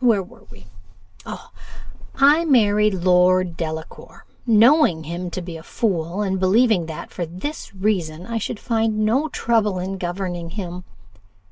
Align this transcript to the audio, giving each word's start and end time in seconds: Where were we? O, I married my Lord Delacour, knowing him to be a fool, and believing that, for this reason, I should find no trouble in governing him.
Where 0.00 0.20
were 0.20 0.42
we? 0.50 0.66
O, 1.26 1.52
I 2.16 2.44
married 2.44 2.94
my 2.94 3.00
Lord 3.04 3.56
Delacour, 3.56 4.24
knowing 4.44 5.04
him 5.04 5.30
to 5.30 5.40
be 5.40 5.56
a 5.56 5.62
fool, 5.62 6.22
and 6.22 6.40
believing 6.40 6.86
that, 6.86 7.12
for 7.12 7.24
this 7.24 7.72
reason, 7.72 8.26
I 8.26 8.38
should 8.38 8.58
find 8.58 9.04
no 9.06 9.28
trouble 9.28 9.78
in 9.78 9.96
governing 9.96 10.50
him. 10.50 10.82